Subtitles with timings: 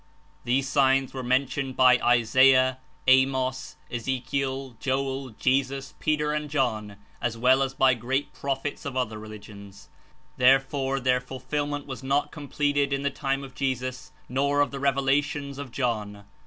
[0.45, 7.37] These signs were mentioned by Isaiah, Amos, Ezekiel, Joel, 26 Jesus, Peter and John, as
[7.37, 9.89] well as by great prophets of other religions.
[10.37, 15.59] Therefore, their fulfillment was not completed in the time of Jesus nor of the Revelations
[15.59, 16.23] of John.